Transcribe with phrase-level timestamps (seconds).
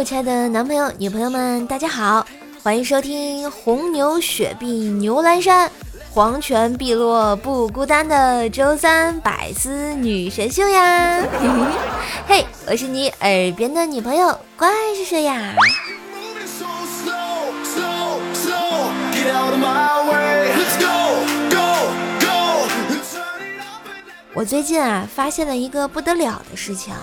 [0.00, 2.26] 我亲爱的男朋友、女朋友们，大家好，
[2.62, 5.70] 欢迎收听红牛雪碧牛栏山，
[6.10, 11.22] 黄泉碧落不孤单的周三百思女神秀呀！
[12.26, 15.54] 嘿，我是你耳边的女朋友，怪是谁呀？
[24.32, 26.94] 我最近啊，发现了一个不得了的事情，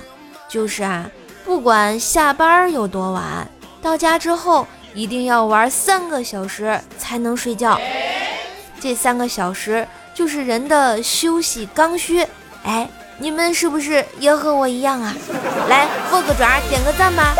[0.49, 1.07] 就是啊。
[1.47, 3.49] 不管下班有多晚，
[3.81, 7.79] 到家之后一定要玩三个小时才能睡觉。
[8.81, 12.27] 这三个小时就是人的休息刚需。
[12.63, 15.15] 哎，你们是不是也和我一样啊？
[15.69, 17.33] 来，握个爪，点个赞吧。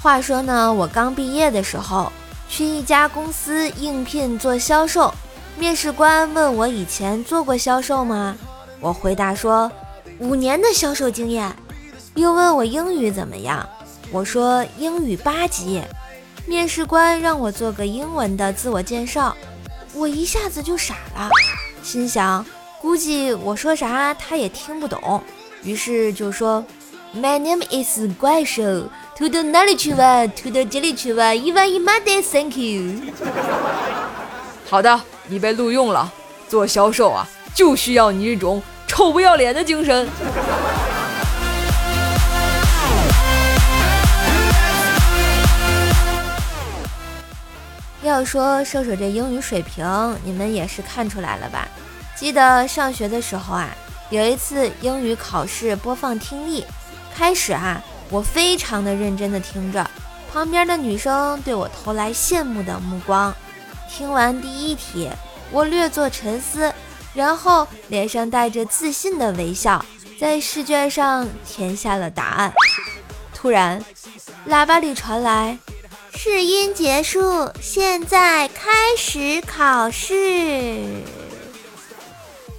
[0.00, 2.12] 话说呢，我刚毕业的时候，
[2.48, 5.12] 去一家公司应聘做销售。
[5.58, 8.36] 面试官问我以前做过销售吗？
[8.78, 9.70] 我回答说
[10.18, 11.54] 五年的销售经验。
[12.14, 13.66] 又问我英语怎么样？
[14.10, 15.82] 我说英语八级。
[16.46, 19.34] 面试官让我做个英文的自我介绍，
[19.94, 21.28] 我一下子就傻了，
[21.82, 22.44] 心想
[22.80, 25.22] 估计我说啥他也听不懂，
[25.62, 26.64] 于是就说
[27.14, 28.62] My name is 怪兽
[29.16, 33.12] ，To the knowledge one，To the knowledge one，一万一万的 Thank you。
[34.68, 35.00] 好的。
[35.28, 36.12] 你被录用了，
[36.48, 40.08] 做销售啊，就需要你这种臭不要脸的精神。
[48.04, 49.84] 要说瘦瘦这英语水平，
[50.22, 51.66] 你们也是看出来了吧？
[52.14, 53.68] 记得上学的时候啊，
[54.10, 56.64] 有一次英语考试播放听力，
[57.12, 59.90] 开始啊，我非常的认真的听着，
[60.32, 63.34] 旁边的女生对我投来羡慕的目光。
[63.96, 65.08] 听完第一题，
[65.50, 66.70] 我略作沉思，
[67.14, 69.82] 然后脸上带着自信的微笑，
[70.20, 72.52] 在试卷上填下了答案。
[73.32, 73.82] 突然，
[74.50, 75.58] 喇叭里传来
[76.14, 80.84] ：“试音结束，现在开始考试。”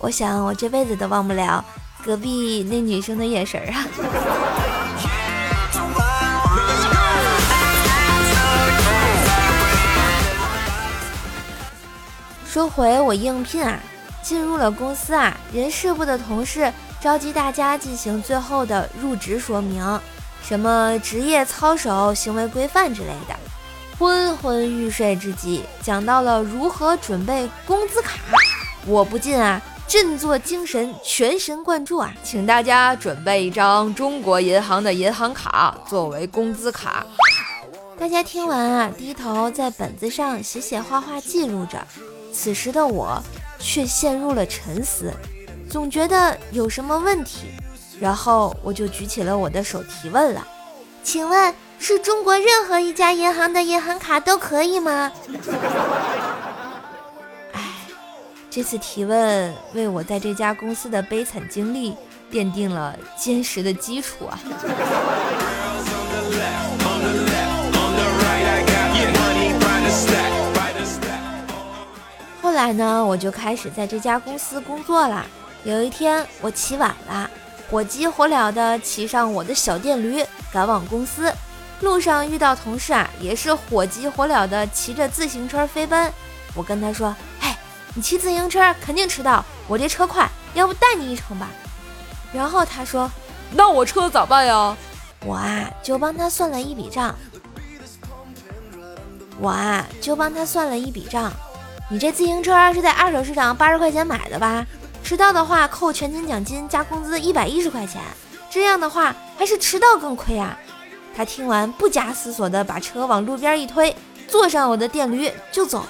[0.01, 1.63] 我想，我这辈子都忘不了
[2.03, 3.85] 隔壁那女生的眼神啊。
[12.57, 13.79] 说回我应聘啊，
[14.23, 20.01] 进入了公司啊，人事部的同事召集大家进行最后的入职说明，
[20.41, 23.35] 什么职业操守、行为规范之类的。
[23.99, 28.17] 昏昏欲睡之际，讲到了如何准备工资卡，
[28.87, 37.05] 我不禁啊振作精神，全神贯注啊，请大家准备一张中国银行的银行卡作为工资卡。
[37.99, 41.85] 大家听完啊，低头在本子上写写画画记录着。
[42.39, 43.19] 此时的我
[43.57, 45.11] 却陷入了沉思，
[45.67, 47.47] 总觉得有什么问题，
[47.99, 50.47] 然后我就举起了我的手提问了
[51.03, 55.11] ：“请问是中国任何一家银行的银行卡都可以吗？”
[57.53, 57.63] 哎，
[58.51, 61.95] 这次提问为我在这家公司的悲惨经历
[62.31, 64.39] 奠定了坚实的基础啊！
[72.57, 75.23] 来呢，我就开始在这家公司工作了。
[75.63, 77.29] 有一天我起晚了，
[77.69, 81.31] 火急火燎地骑上我的小电驴赶往公司。
[81.81, 86.11] 路上遇到同事啊，也是火急火燎地骑着自行车飞奔。
[86.55, 87.55] 我跟他说：“嘿，
[87.93, 91.49] 你骑自行车肯定迟到，我这车快，要不带你一程吧？”
[92.33, 93.09] 然后他说
[93.53, 94.75] ：“那我车咋办呀？”
[95.23, 97.13] 我啊就帮他算了一笔账。
[99.39, 101.31] 我啊就帮他算了一笔账。
[101.89, 104.65] 你这自行车是在二手市场八十块钱买的吧？
[105.03, 108.01] 迟到的话扣全勤奖金加工资一百一十块钱，
[108.49, 110.57] 这样的话还是迟到更亏啊！
[111.15, 113.95] 他听完不假思索的把车往路边一推，
[114.27, 115.87] 坐上我的电驴就走了。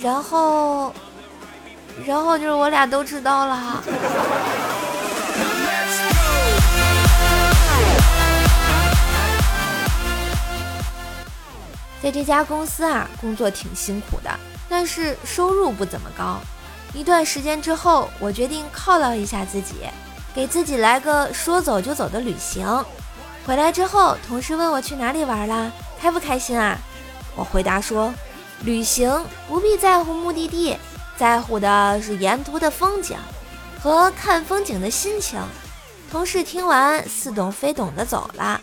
[0.00, 0.94] 然后，
[2.06, 3.84] 然后就是我俩都迟到了。
[12.02, 14.30] 在这家公司啊，工作挺辛苦的。
[14.76, 16.40] 但是收入不怎么高，
[16.92, 19.74] 一段时间之后，我决定犒劳一下自己，
[20.34, 22.84] 给自己来个说走就走的旅行。
[23.46, 26.76] 回来之后，同事问我去哪里玩了，开不开心啊？
[27.36, 28.12] 我回答说，
[28.64, 30.76] 旅行不必在乎目的地，
[31.16, 33.16] 在乎的是沿途的风景
[33.80, 35.40] 和看风景的心情。
[36.10, 38.60] 同事听完，似懂非懂的走了。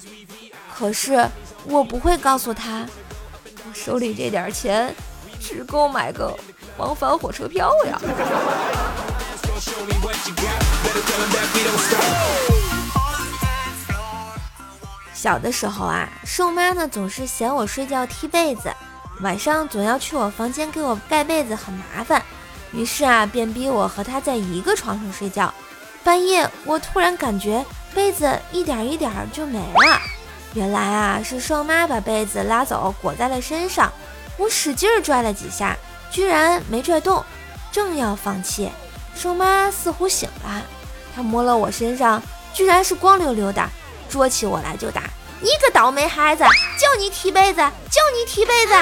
[0.76, 1.26] 可是
[1.64, 2.86] 我不会告诉他，
[3.66, 4.94] 我手里这点钱
[5.42, 6.38] 只够买个
[6.78, 8.00] 往返火车票呀。
[15.14, 18.72] 小的时候啊，瘦妈呢总是嫌我睡觉踢被子，
[19.22, 22.24] 晚上总要去我房间给我盖被子，很麻烦。
[22.72, 25.54] 于是啊，便逼我和她在一个床上睡觉。
[26.04, 27.64] 半夜，我突然感觉
[27.94, 30.02] 被子一点一点就没了。
[30.54, 33.92] 原来啊，是瘦妈把被子拉走裹在了身上。
[34.42, 35.78] 我使劲拽了几下，
[36.10, 37.24] 居然没拽动。
[37.72, 38.72] 正要放弃，
[39.16, 40.64] 瘦妈似乎醒了，
[41.16, 42.20] 她摸了我身上，
[42.52, 43.64] 居然是光溜溜的。
[44.10, 45.04] 捉起我来就打，
[45.42, 48.74] 你个倒霉孩子，叫你踢被子，叫你踢被子，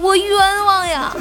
[0.00, 1.14] 我冤枉呀！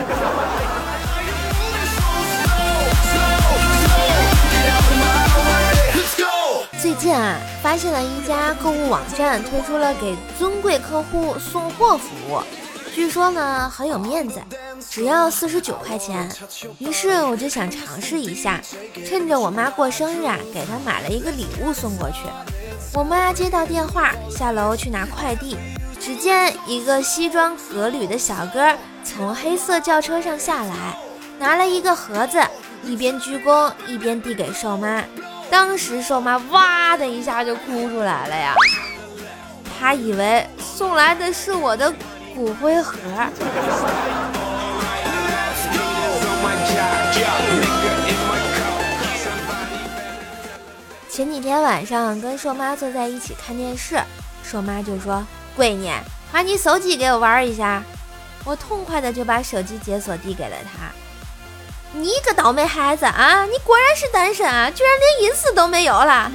[6.81, 12.42] 最近啊，发现了一家购物网站推出了给尊贵客户送货服务，
[12.98, 14.42] 据说呢很有面子，
[14.90, 16.28] 只要四十九块钱。
[16.80, 18.60] 于是我就想尝试一下，
[19.08, 22.22] 趁着我妈过生日啊，给她买了一个礼物送过去。
[22.96, 25.56] 我妈接到电话，下楼去拿快递。
[26.00, 30.98] 只见一个西装革履的小哥从黑色轿车上下来，
[31.38, 32.42] 拿了一个盒子，
[32.84, 35.04] 一边鞠躬一边递给瘦妈。
[35.52, 38.56] 当时瘦妈哇的一下就哭出来了呀，
[39.80, 41.94] 她以为送来的是我的
[42.38, 43.00] 骨灰盒。
[51.10, 54.00] 前几天晚上跟硕妈坐在一起看电视，
[54.44, 55.25] 硕妈就说
[55.57, 55.92] ：“闺女，
[56.31, 57.81] 把你手机给我玩一下。”
[58.45, 60.92] 我痛快的就把手机解锁递给了她。
[61.92, 63.45] 你个倒霉孩子啊！
[63.45, 66.31] 你果然是单身啊，居然连隐私都没有了，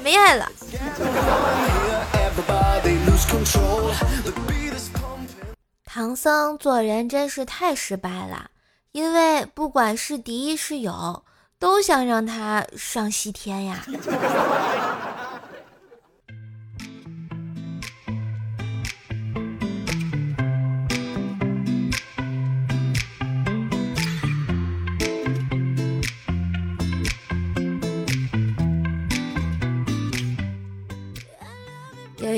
[0.00, 0.48] 没爱了。
[5.84, 8.50] 唐僧做人真是太失败了，
[8.92, 11.24] 因为不管是敌是友。
[11.60, 13.84] 都想让他上西天呀！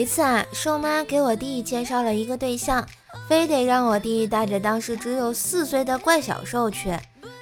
[0.00, 2.86] 一次啊，瘦妈给我弟介绍了一个对象，
[3.28, 6.98] 非得让我弟带着当时只有四岁的怪小兽去。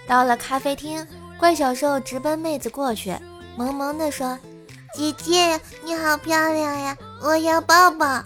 [0.09, 1.07] 到了咖啡厅。
[1.39, 3.15] 怪小兽直奔妹子过去，
[3.57, 4.37] 萌萌的说
[4.93, 8.25] ：“姐姐你好漂亮呀，我要抱抱。”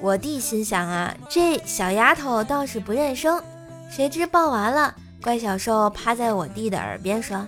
[0.00, 3.42] 我弟心想啊，这小丫头倒是不认生。
[3.90, 7.46] 谁知抱完了，怪小兽趴在我弟的耳边说：“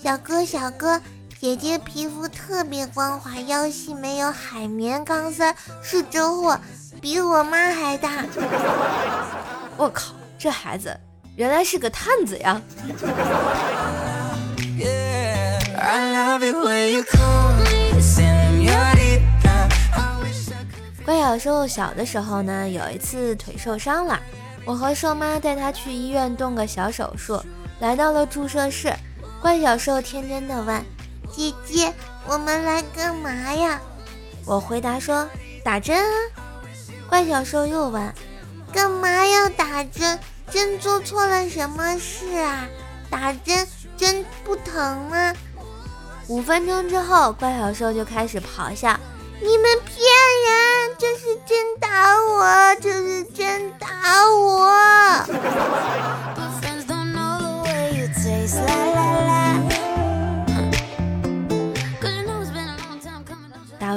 [0.00, 1.02] 小哥小哥，
[1.40, 6.58] 姐姐皮肤特别光滑，腰细，没有海绵钢丝，是真货，
[7.00, 8.24] 比我妈还大。
[9.78, 10.98] ”我靠，这孩子
[11.36, 12.60] 原来是个探子呀！
[21.04, 24.18] 怪小兽小的时候呢，有一次腿受伤了，
[24.64, 27.40] 我和瘦妈带他去医院动个小手术。
[27.78, 28.92] 来到了注射室，
[29.40, 30.84] 怪小兽天真的问
[31.38, 31.94] ：“姐姐，
[32.26, 33.80] 我们来干嘛呀？”
[34.44, 35.28] 我回答说
[35.62, 36.16] ：“打针啊。”
[37.08, 38.12] 怪小兽又问
[38.74, 40.18] ：“干嘛要打针？
[40.50, 42.66] 针做错了什么事啊？
[43.08, 45.32] 打针针不疼吗？”
[46.26, 48.98] 五分钟之后，怪小兽就开始咆哮
[49.40, 49.96] ：“你们骗
[50.44, 50.96] 人！
[50.98, 53.86] 这是真打我，这是真打
[54.28, 54.68] 我！”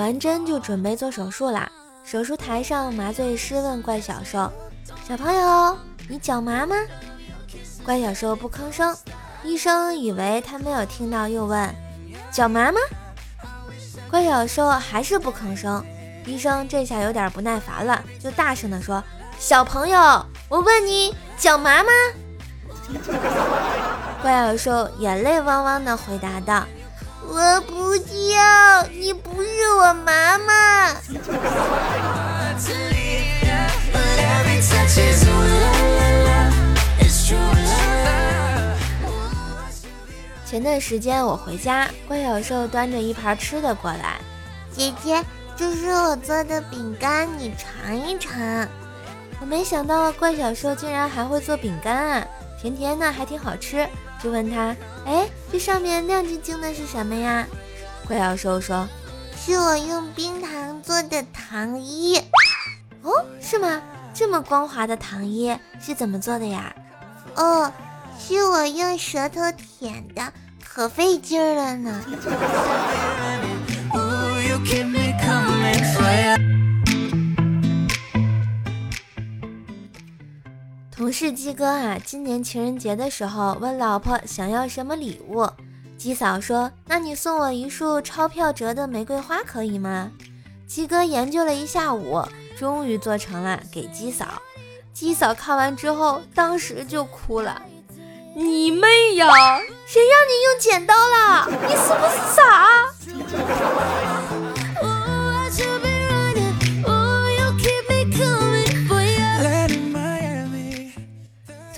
[0.02, 1.72] 完针就准备做手术啦。
[2.04, 4.52] 手术台上，麻醉师问怪小兽
[5.08, 5.78] ：“小朋友，
[6.10, 6.76] 你脚麻吗？”
[7.86, 8.98] 怪小兽不吭声。
[9.44, 11.70] 医生以为他没有听到，又问。
[12.32, 12.80] 脚麻吗？
[14.10, 15.86] 怪小兽还是不吭声。
[16.26, 19.04] 医生这下有点不耐烦了，就大声地说
[19.38, 21.90] ：“小朋友，我问你脚麻吗？”
[24.24, 26.66] 怪小兽眼泪汪汪地回答道
[27.34, 29.48] ：“我不叫，你不是
[29.80, 30.94] 我妈妈。”
[40.46, 44.20] 前段时间我回家，怪小兽端着一盘吃的过来，
[44.70, 45.24] 姐姐，
[45.56, 48.68] 这是我做的饼干，你尝一尝。
[49.42, 52.28] 我没想到怪小兽竟然还会做饼干啊，
[52.62, 53.86] 甜甜的还挺好吃，
[54.24, 57.46] 就问他，哎，这上面亮晶晶的是什么呀？
[58.08, 58.88] 怪小兽说，
[59.36, 62.18] 是我用冰糖做的糖衣。
[63.02, 63.82] 哦，是吗？
[64.14, 66.74] 这么光滑的糖衣是怎么做的呀？
[67.36, 67.72] 哦。
[68.24, 70.32] 是我用舌头舔的，
[70.64, 72.06] 可费劲了呢。
[81.12, 85.46] 同事鸡哥啊，今年情人节的时候问老婆想要什么礼物，
[85.98, 90.10] 鸡嫂说：“那你送我一束钞票折的玫瑰花可以吗？”
[90.66, 92.24] 鸡哥研究了一下午，
[92.58, 94.42] 终于做成了给鸡嫂。
[94.94, 97.62] 鸡嫂看完之后，当时就哭了。
[98.34, 99.28] 你妹呀！
[99.86, 101.46] 谁让你用剪刀了？
[101.68, 102.42] 你是不是傻？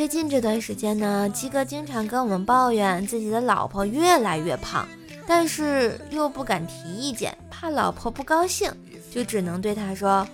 [0.04, 4.86] 最近这段时间呢，鸡哥经常跟我们抱怨自己的老婆越来越胖，
[5.26, 8.70] 但是又不敢提意见，怕老婆不高兴，
[9.10, 10.28] 就只能对他说：“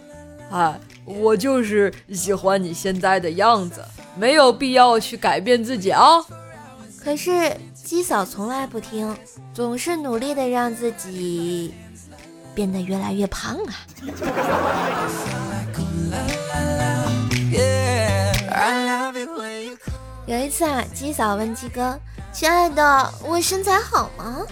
[0.50, 3.86] 哎，我就是喜欢你现在的样子。”
[4.18, 6.04] 没有必要去改变自己啊！
[7.00, 9.16] 可是鸡嫂从来不听，
[9.54, 11.76] 总是努力的让自己
[12.56, 13.86] 变得越来越胖啊！
[20.30, 22.00] 有一次啊，鸡嫂问鸡哥
[22.32, 24.46] ：“亲爱的，我身材好吗？”“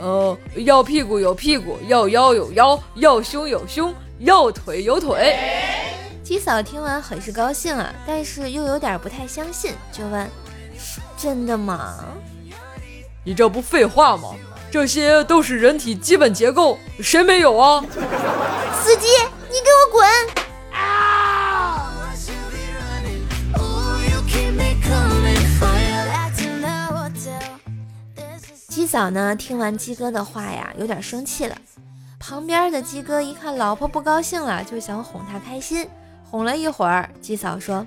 [0.00, 5.38] 呃，要屁股有屁股，要腰有腰，要胸有胸，要腿有腿。”
[6.24, 10.28] 鸡嫂听完很是高兴啊，但是又有点不太相信，就问
[11.16, 12.04] ：“真的吗？
[13.24, 14.34] 你这不废话吗？
[14.68, 17.80] 这些都是人体基本结构，谁没有啊？”
[18.82, 19.06] 司机，
[19.48, 20.47] 你给我滚！
[28.88, 31.54] 嫂呢，听完鸡哥的话呀，有点生气了。
[32.18, 35.86] 旁边的鸡哥一看老婆不高兴了，就想哄她开心。
[36.30, 37.86] 哄了一会儿，鸡嫂说：“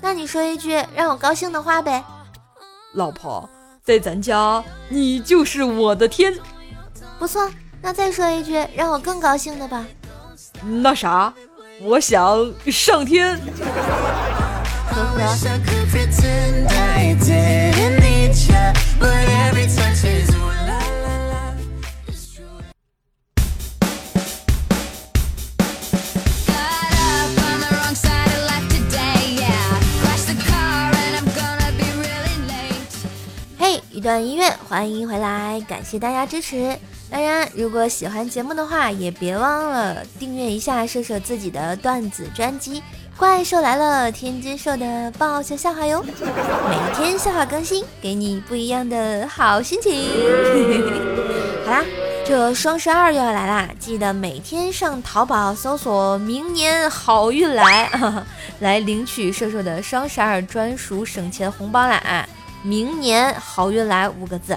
[0.00, 2.02] 那你说一句让我高兴的话呗。”
[2.94, 3.48] 老婆，
[3.84, 6.34] 在咱家你就是我的天。
[7.18, 7.50] 不错，
[7.82, 9.84] 那再说一句让我更高兴的吧。
[10.62, 11.32] 那啥，
[11.82, 13.38] 我想上天。
[14.90, 15.28] 呵呵。
[33.98, 36.78] 一段音乐，欢迎回来，感谢大家支持。
[37.10, 42.80] 当然，如果喜欢节目的话，也别忘了订阅一下射手自己的段子专辑
[43.16, 49.92] 《怪兽来了》，天津兽的爆笑笑话哟，每天笑话更新，给你不一样的好心情。
[51.66, 51.84] 好啦，
[52.24, 57.90] 这双十二又要来啦，记得每天上淘宝搜索“明年好运来”，
[58.60, 62.28] 来领取射手的双十二专属省钱红包啦！
[62.62, 64.56] 明年好运来五个字，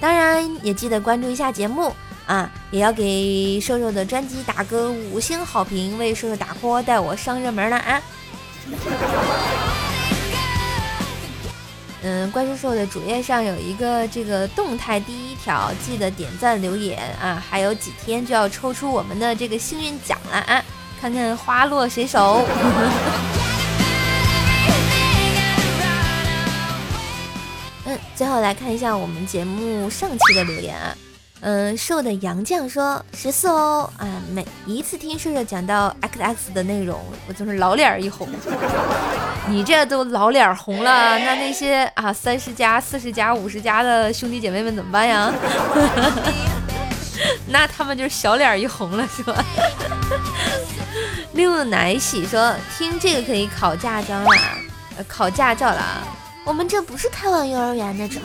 [0.00, 1.92] 当然也记得关注一下节目
[2.26, 8.02] 啊，也要给瘦瘦的专辑打个五星好评，为瘦瘦打 call，带我上热门了啊！
[12.02, 17.42] 嗯，关注瘦的主页上有一个这个动态第一条，记得点赞留言啊！
[17.48, 20.62] 还有几天就要抽出我们的这个幸运奖了啊，
[21.00, 22.44] 看看花落谁手。
[28.22, 30.96] 最后来看一下我们节目上期的留言啊，
[31.40, 38.28] 嗯，瘦的杨绛说十四哦啊，每一次听瘦瘦讲到 X X 的内容，我总是老脸一红。
[39.50, 45.34] 你这都老脸红了，那那些啊三十加、四十加、五十加的兄弟姐妹们怎么办呀？
[47.50, 49.44] 那他们就是小脸一红了，是吧？
[51.34, 54.28] 六奶喜说听这个可以考驾照了，
[55.08, 56.06] 考驾照了啊。
[56.44, 58.20] 我们这不是开往幼儿园的车。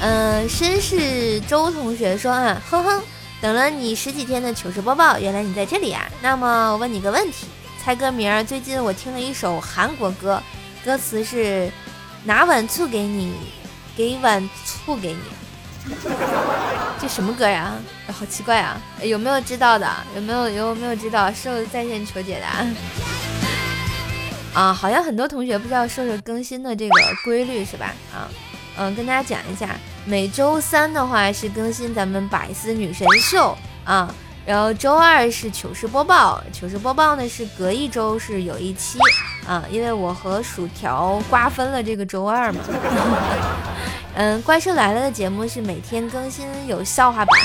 [0.00, 3.02] 嗯，绅士周同学说啊，哼哼，
[3.42, 6.08] 等了你十几天的糗事播报，原来你在这里啊。
[6.22, 7.46] 那么我问你个问题，
[7.82, 8.46] 猜歌名。
[8.46, 10.42] 最近我听了一首韩国歌，
[10.82, 11.70] 歌词是
[12.24, 13.34] 拿碗醋给你，
[13.94, 15.20] 给碗醋给你。
[16.98, 17.74] 这什么歌呀？
[18.18, 18.80] 好奇怪啊！
[19.02, 19.86] 有没有知道的？
[20.14, 21.30] 有没有有没有知道？
[21.30, 22.64] 是在线求解答？
[24.52, 27.94] 啊好像很多同学不知道瘦瘦更新的这个规律是吧？
[28.12, 28.28] 啊，
[28.76, 34.12] 嗯，跟大家讲一下，每周三的话是更新咱们百思女神秀啊，
[34.46, 38.98] 然后周二是糗事播报，糗事播报呢是隔一周是有一期
[39.46, 42.60] 啊，因为我和薯条瓜分了这个周二嘛。
[44.14, 47.40] 嗯，怪兽来了的节目是每天更新有笑话版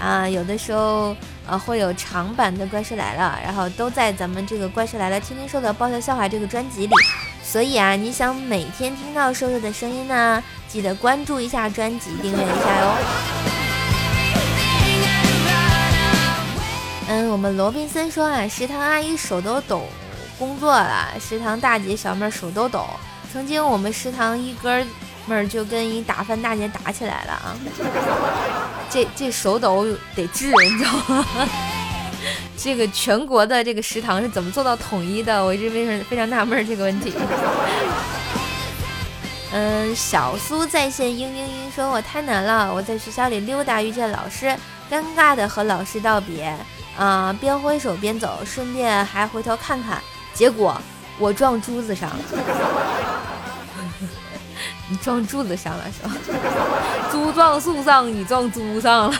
[0.00, 1.16] 啊，有的时候。
[1.44, 6.94] 呃，会有长版的《怪兽来了》，然后都在咱们这个《怪兽来了》天天说的爆笑笑话这个专辑里。
[7.42, 13.61] 所以啊，你想每天听到瘦瘦的声音呢，记得关注一下专辑，订阅一下哟。
[17.14, 19.84] 嗯，我们罗宾森说啊，食堂阿姨手都抖，
[20.38, 22.86] 工作了；食堂大姐小妹手都抖。
[23.30, 24.82] 曾经我们食堂一哥
[25.26, 27.54] 们儿就跟一打饭大姐打起来了啊。
[28.88, 29.84] 这这手抖
[30.16, 31.26] 得治，你知道吗？
[32.56, 35.44] 这个全国的这个食堂是怎么做到统一的？
[35.44, 37.12] 我一直非常非常纳闷这个问题。
[39.52, 44.46] 嗯，小苏在线嘤嘤嘤说：“我太难了，我在学校里溜达，遇见老师，
[44.90, 46.56] 尴尬的和老师道别，
[46.98, 50.02] 啊，边挥手边走，顺便还回头看看，
[50.34, 50.76] 结果
[51.18, 52.18] 我撞珠子上了。
[54.90, 56.14] ”你撞柱子上了是吧？
[57.10, 59.18] 猪撞树上，你撞猪上了。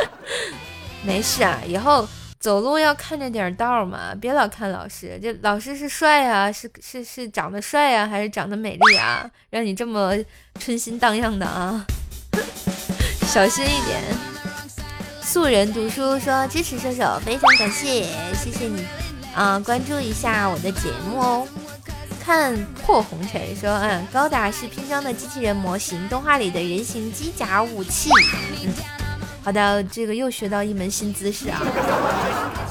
[1.04, 2.08] 没事啊，以后
[2.40, 5.16] 走路要看着点道嘛，别老看老师。
[5.22, 9.24] 这老师是帅啊，是是是长得帅啊，还是长得美丽啊？
[9.50, 10.12] 让你这么
[10.58, 11.86] 春心荡漾的啊，
[13.28, 14.02] 小心一点。
[15.32, 18.02] 素人读书说支持射手，非常感谢，
[18.34, 18.84] 谢谢你
[19.32, 21.46] 啊，关注一下我的节目哦。
[22.20, 22.52] 看
[22.84, 28.10] 破红尘说，嗯，高达是拼装的机器人模型，动画里的人形机甲武器。
[28.64, 28.74] 嗯，
[29.44, 31.62] 好的，这个又学到一门新知识啊。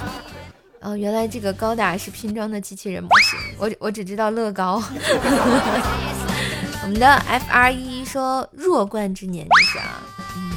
[0.83, 4.83] 哦，原来这个高达是拼装的机器人模型，我我只知道乐高。
[6.83, 10.03] 我们的 F R E 说弱冠之年就是啊，
[10.35, 10.48] 嗯，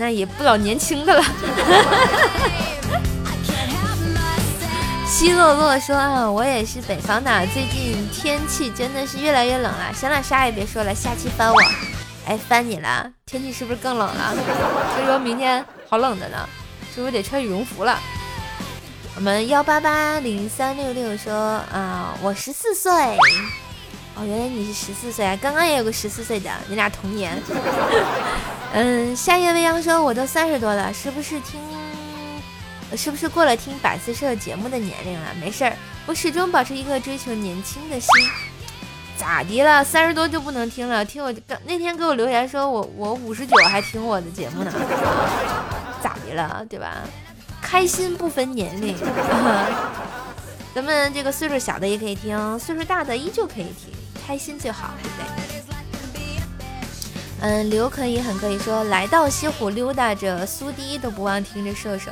[0.00, 1.22] 那也不老年轻的了。
[5.06, 9.92] 西洛洛说啊，我也是北方的，最近天气真的是越来越冷了。
[9.92, 11.60] 行了，啥也别说了，下期翻我。
[12.26, 14.34] 哎，翻你了，天气是不是更冷了？
[14.96, 16.48] 所以说明天好冷的呢，
[16.94, 17.98] 是不是得穿羽绒服了？
[19.16, 21.34] 我们幺八八零三六六说
[21.70, 22.90] 啊，我十四岁。
[24.16, 27.36] 哦，原来你是十四岁啊，刚刚也有个十四岁的，你俩同年。
[28.72, 31.60] 嗯，夏夜未央说，我都三十多了，是不是听？
[32.96, 35.26] 是不是过了听百思社节目的年龄了？
[35.40, 38.08] 没事儿，我始终保持一颗追求年轻的心。
[39.16, 39.84] 咋的了？
[39.84, 41.04] 三十多就不能听了？
[41.04, 44.72] 听我刚那天给我留言说我我五十九还听我的节目呢？
[46.02, 46.64] 咋的了？
[46.68, 46.98] 对吧？
[47.60, 48.96] 开心不分年龄，
[50.74, 53.92] 咱们这个岁数小的也可以听，岁数大的依旧可以听，
[54.26, 55.39] 开心最好，对不对？
[57.42, 62.10] 嗯，刘可以很可以说，来到西湖溜达着，苏堤都不忘听着射手。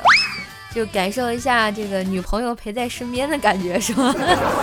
[0.73, 4.13] 就感受一下这个女朋友陪在身边的感觉，是吗？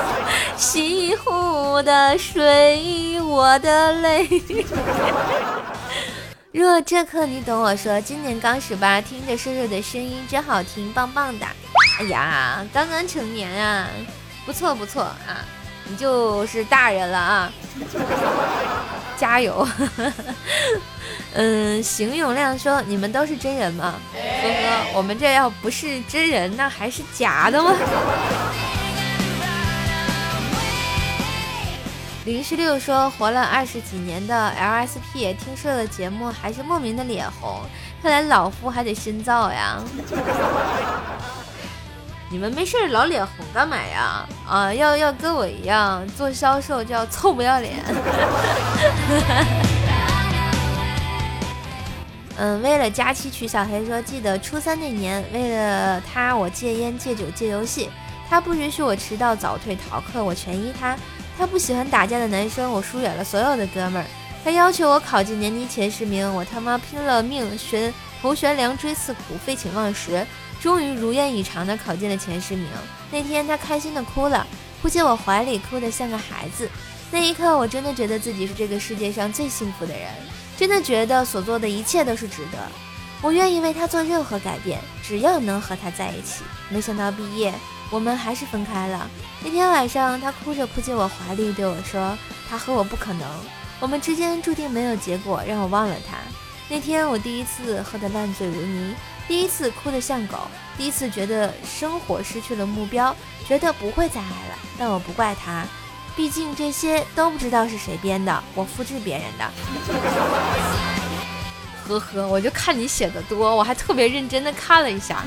[0.57, 4.29] 西湖的水，我的泪。
[6.53, 11.47] 若这刻你懂我说，今年刚十八，听着瘦瘦的声音真好听，棒棒的。
[12.01, 13.89] 哎呀，刚刚成年啊，
[14.47, 15.45] 不错不错啊，
[15.89, 17.53] 你就是大人了啊，
[19.17, 19.67] 加油。
[21.35, 24.19] 嗯，邢永亮说：“你们都是真人吗？”呵
[24.49, 27.73] 呵，我们这要不是真人，那还是假的吗？
[32.25, 37.61] 零十六说：“活了二十几年的 LSP，听说了节目还是莫名的脸红，
[38.03, 39.79] 看来老夫还得深造呀。”
[42.29, 44.27] 你们没事老脸红干嘛呀？
[44.49, 47.75] 啊，要要跟我一样做销售，就要臭不要脸。
[52.37, 57.89] 嗯，为了佳期娶小黑说，记得初三那年，为了他我戒烟戒酒戒游戏，
[58.29, 60.97] 他不允许我迟到早退逃课，我全依他。
[61.39, 64.07] 他不喜欢打架的男生，我疏远了所有的哥们儿。
[64.45, 70.27] 他要求我考进年级前十名，我他妈拼了命悬头悬梁锥刺股废寝忘食，
[70.67, 72.67] 终于如愿以偿的考进了前十名。
[73.13, 74.45] 那天他开心的哭了，
[74.83, 76.69] 扑进我怀里，哭得像个孩子。
[77.09, 80.09] 那一刻，我真的觉得自己是这个世界上最幸福的人。
[80.57, 82.59] 真的觉得所做的一切都是值得，
[83.23, 86.43] 我愿意为他做任何改变，只要能和他在一起。
[86.69, 87.55] 没想到毕业，
[87.89, 89.09] 我们还是分开了。
[89.45, 92.19] 那天晚上，他哭着扑进我怀里，对我说
[92.51, 93.25] ：“他和我不可能，
[93.79, 96.17] 我们之间注定没有结果，让我忘了他。”
[96.69, 98.93] 那天我第一次喝得烂醉如泥，
[99.29, 100.39] 第一次哭得像狗，
[100.79, 103.15] 第一次觉得生活失去了目标，
[103.47, 104.57] 觉得不会再爱了。
[104.79, 105.65] 但我不怪他，
[106.15, 109.51] 毕竟这些都不知道是谁编的，我复制别人的。
[111.89, 115.25] 呵呵，我就看你写的多，我还特别认真的看了一下。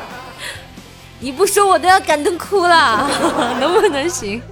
[1.20, 3.08] 你不说我都要感动哭了，
[3.60, 4.42] 能不能行？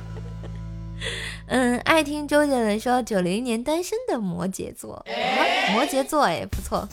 [1.54, 5.04] 嗯，爱听周杰伦说九零年单身的摩羯座，
[5.74, 6.88] 摩羯座哎不错，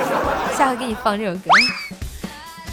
[0.54, 1.48] 下回给你放这首歌。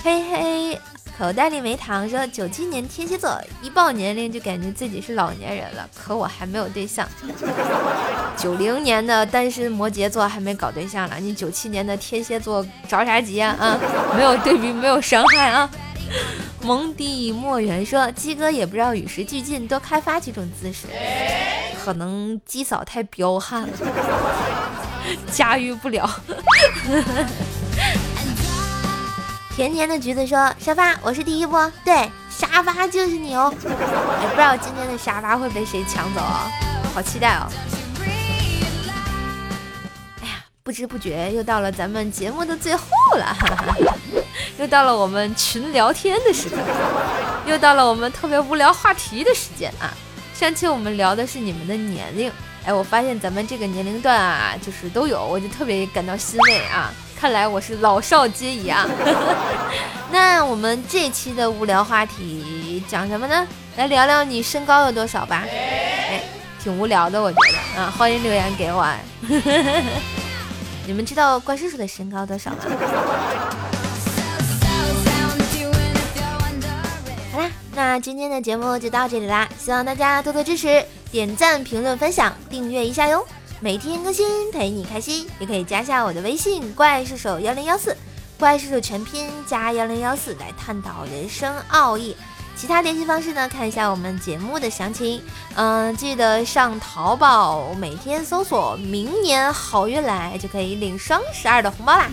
[0.04, 0.82] 嘿嘿，
[1.18, 7.08] 口袋里没糖说九七年天蝎座，一报年龄就感觉自己是老年人了，可我还没有对象。
[8.36, 13.56] 九零年的单身摩羯座还没搞对象了，你九七年的天蝎座着啥急啊？
[13.58, 13.80] 啊，
[14.14, 15.70] 没有对比，没有伤害啊。
[16.70, 20.86] 蒙蒂莫言说：“鸡哥也不知道与时俱进，多开发几种姿势。
[21.84, 23.70] 可能鸡嫂太彪悍了，
[25.34, 26.08] 驾驭不了。
[29.58, 31.72] ”甜甜的橘子说：“沙发，我是第一波？
[31.84, 33.52] 对，沙发就是你哦。
[34.22, 36.52] 也不知道今天的沙发会被谁抢走啊？
[36.94, 37.50] 好期待哦！
[40.22, 43.36] 哎呀，不知不觉又到了咱们节目的最后了。”
[44.60, 46.60] 又到了我们群聊天的时间，
[47.46, 49.88] 又到了我们特别无聊话题的时间啊！
[50.34, 52.30] 上期我们聊的是你们的年龄，
[52.66, 56.92] 哎，我发现咱们这个年龄段啊，就是都有，我就特别感到欣慰啊！
[57.18, 58.86] 看来我是老少皆宜啊！
[60.12, 63.48] 那我们这期的无聊话题讲什么呢？
[63.78, 65.46] 来聊聊你身高有多少吧？
[65.50, 66.22] 哎，
[66.62, 68.86] 挺无聊的，我觉得啊，欢迎留言给我。
[70.86, 72.58] 你们知道怪叔叔的身高多少吗？
[77.92, 83.26] 那今天的节目就到这里啦，希望大家多多支持，点赞、评论、分享、订阅一下哟。
[83.60, 87.98] 每天更新，陪你开心，也可以加下我的微信“怪兽手幺零幺四”，
[88.38, 92.16] 怪兽手全拼加幺零幺四来探讨人生奥义。
[92.56, 93.50] 其他联系方式呢？
[93.50, 95.20] 看一下我们节目的详情。
[95.56, 102.08] 嗯，记得上淘宝，每天搜索“明年好运来”，就可以领双十二的红包啦。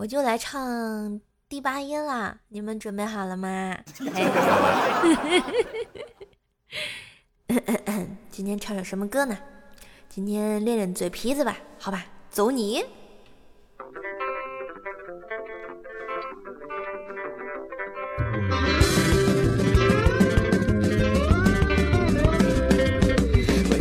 [0.00, 3.76] 我就来唱第八音啦，你们准备好了吗？
[8.30, 9.36] 今天唱首什么歌呢？
[10.08, 12.82] 今天练练嘴皮子吧，好吧，走你。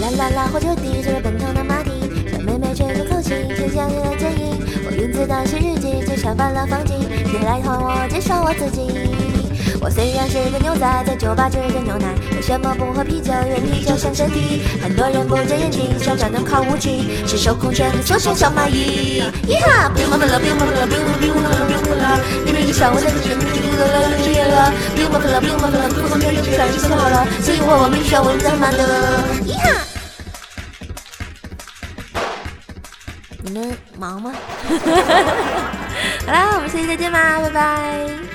[0.02, 1.54] 啦啦啦，火车底，随着奔腾
[6.30, 6.36] 日记。
[6.36, 9.10] 上班了风景，别来和我介绍我自己。
[9.82, 13.34] 我虽然是个牛仔，在酒吧只喝牛奶，为什么不喝啤酒？
[13.48, 14.62] 因为啤酒伤身体。
[14.80, 19.24] 很多人不睁眼睛，想转能靠武器，是受控权力缩小蚂蚁。
[19.48, 22.20] 咿哈，不用麻烦了，不用麻烦了，不用了，不用了，不用了。
[22.46, 23.26] 明明就像我在这里，
[23.58, 27.26] 这个了，这个了，不用麻烦了，不用麻烦了，不用权力就算就算好了。
[27.42, 28.78] 所以我我必须要问怎么的？
[29.48, 29.66] 咿哈。
[33.42, 34.32] 你们忙吗？
[36.30, 38.29] 好啦，我们下期再见吧，拜拜。